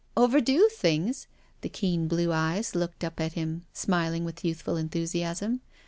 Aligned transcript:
Overdo 0.17 0.67
things 0.69 1.27
I" 1.29 1.37
The 1.61 1.69
keen 1.69 2.07
blue 2.07 2.31
eyes 2.31 2.73
looked 2.73 3.03
up 3.03 3.19
at 3.19 3.33
him 3.33 3.67
smiling 3.71 4.25
with 4.25 4.43
youthful 4.43 4.75
enthusiasm. 4.75 5.61